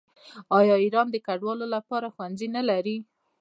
[0.59, 2.97] آیا ایران د کډوالو لپاره ښوونځي نلري؟